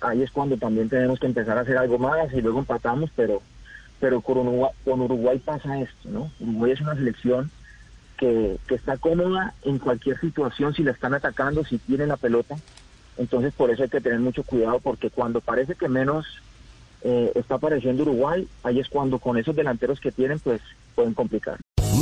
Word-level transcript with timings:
Ahí 0.00 0.22
es 0.22 0.30
cuando 0.30 0.56
también 0.56 0.88
tenemos 0.88 1.18
que 1.18 1.26
empezar 1.26 1.58
a 1.58 1.62
hacer 1.62 1.76
algo 1.76 1.98
más 1.98 2.32
y 2.32 2.40
luego 2.40 2.60
empatamos, 2.60 3.10
pero, 3.14 3.42
pero 4.00 4.20
con, 4.20 4.38
Uruguay, 4.84 5.38
pasa 5.38 5.80
esto, 5.80 6.08
¿no? 6.08 6.30
Uruguay 6.40 6.72
es 6.72 6.80
una 6.80 6.94
selección 6.94 7.50
que, 8.16 8.58
que 8.66 8.74
está 8.74 8.96
cómoda 8.96 9.54
en 9.62 9.78
cualquier 9.78 10.18
situación 10.20 10.74
si 10.74 10.82
la 10.82 10.92
están 10.92 11.14
atacando, 11.14 11.64
si 11.64 11.78
tienen 11.78 12.08
la 12.08 12.16
pelota. 12.16 12.56
Entonces 13.16 13.52
por 13.52 13.70
eso 13.70 13.82
hay 13.82 13.88
que 13.88 14.00
tener 14.00 14.20
mucho 14.20 14.44
cuidado 14.44 14.78
porque 14.80 15.10
cuando 15.10 15.40
parece 15.40 15.74
que 15.74 15.88
menos 15.88 16.26
eh, 17.02 17.32
está 17.34 17.56
apareciendo 17.56 18.02
Uruguay, 18.02 18.48
ahí 18.62 18.80
es 18.80 18.88
cuando 18.88 19.18
con 19.18 19.36
esos 19.36 19.54
delanteros 19.54 20.00
que 20.00 20.12
tienen, 20.12 20.38
pues 20.40 20.60
pueden 20.94 21.14
complicar. 21.14 21.58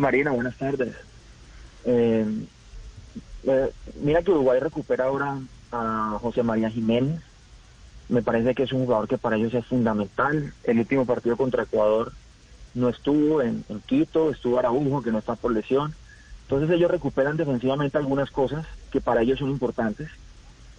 Marina, 0.00 0.30
buenas 0.30 0.56
tardes. 0.56 0.94
Eh, 1.84 2.26
eh, 3.46 3.70
mira 4.00 4.22
que 4.22 4.30
Uruguay 4.30 4.60
recupera 4.60 5.04
ahora 5.04 5.38
a 5.72 6.18
José 6.20 6.42
María 6.42 6.70
Jiménez. 6.70 7.20
Me 8.08 8.22
parece 8.22 8.54
que 8.54 8.64
es 8.64 8.72
un 8.72 8.84
jugador 8.84 9.08
que 9.08 9.18
para 9.18 9.36
ellos 9.36 9.54
es 9.54 9.66
fundamental. 9.66 10.52
El 10.64 10.78
último 10.78 11.06
partido 11.06 11.36
contra 11.36 11.62
Ecuador 11.62 12.12
no 12.74 12.88
estuvo 12.88 13.40
en, 13.40 13.64
Quito, 13.86 14.30
estuvo 14.30 14.58
Araujo, 14.58 15.02
que 15.02 15.12
no 15.12 15.18
está 15.18 15.36
por 15.36 15.52
lesión. 15.52 15.94
Entonces 16.42 16.70
ellos 16.70 16.90
recuperan 16.90 17.36
defensivamente 17.36 17.96
algunas 17.96 18.30
cosas 18.30 18.66
que 18.90 19.00
para 19.00 19.22
ellos 19.22 19.38
son 19.38 19.50
importantes. 19.50 20.10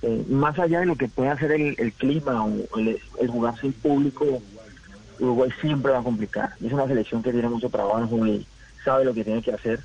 Eh, 0.02 0.26
más 0.30 0.60
allá 0.60 0.82
de 0.82 0.86
lo 0.86 0.96
que 0.96 1.08
puede 1.08 1.30
hacer 1.30 1.52
el, 1.52 1.76
el 1.80 1.94
clima 1.94 2.46
o 2.46 2.78
el, 2.78 3.00
el, 3.20 3.28
jugar 3.28 3.60
sin 3.60 3.74
público, 3.74 4.42
Uruguay 5.20 5.50
siempre 5.62 5.94
va 5.94 6.00
a 6.00 6.04
complicar. 6.04 6.54
Es 6.64 6.72
una 6.72 6.86
selección 6.86 7.24
que 7.24 7.32
tiene 7.32 7.50
mucho 7.50 7.70
trabajo 7.70 8.28
y 8.28 8.46
sabe 8.86 9.04
lo 9.04 9.14
que 9.14 9.26
tiene 9.26 9.42
que 9.42 9.52
hacer. 9.52 9.82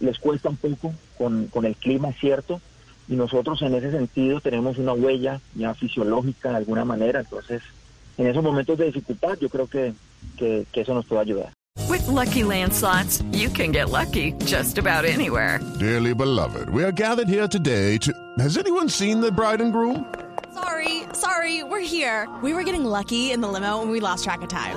Les 0.00 0.18
cuesta 0.18 0.50
un 0.50 0.56
poco 0.56 0.92
con, 1.16 1.46
con 1.46 1.64
el 1.64 1.74
clima, 1.76 2.10
es 2.10 2.18
cierto, 2.18 2.60
y 3.08 3.16
nosotros 3.16 3.62
en 3.62 3.74
ese 3.74 3.90
sentido 3.90 4.40
tenemos 4.40 4.76
una 4.76 4.92
huella 4.92 5.40
ya 5.54 5.72
fisiológica 5.72 6.50
de 6.50 6.56
alguna 6.56 6.84
manera. 6.84 7.20
Entonces, 7.20 7.62
en 8.18 8.26
esos 8.26 8.42
momentos 8.42 8.76
de 8.76 8.86
dificultad, 8.86 9.38
yo 9.40 9.48
creo 9.48 9.66
que, 9.66 9.94
que, 10.36 10.66
que 10.70 10.80
eso 10.82 10.92
nos 10.92 11.06
puede 11.06 11.22
ayudar. 11.22 11.52
With 11.88 12.06
lucky 12.08 12.42
landslots, 12.42 13.22
you 13.32 13.48
can 13.48 13.70
get 13.70 13.90
lucky 13.90 14.32
just 14.44 14.76
about 14.76 15.04
anywhere. 15.04 15.60
Dearly 15.78 16.14
beloved, 16.14 16.68
we 16.70 16.82
are 16.82 16.92
gathered 16.92 17.28
here 17.28 17.46
today 17.46 17.96
to. 17.98 18.12
Has 18.38 18.58
anyone 18.58 18.88
seen 18.88 19.20
the 19.20 19.30
bride 19.30 19.62
and 19.62 19.72
groom? 19.72 20.04
Sorry, 20.52 21.04
sorry, 21.12 21.62
we're 21.62 21.86
here. 21.86 22.26
We 22.42 22.54
were 22.54 22.64
getting 22.64 22.84
lucky 22.84 23.30
in 23.30 23.40
the 23.40 23.48
limo 23.48 23.82
and 23.82 23.90
we 23.90 24.00
lost 24.00 24.24
track 24.24 24.42
of 24.42 24.48
time. 24.48 24.76